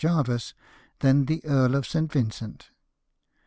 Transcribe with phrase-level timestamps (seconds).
[0.03, 0.55] Jervis
[1.01, 2.11] than the Earl of St.
[2.11, 2.71] Vincent."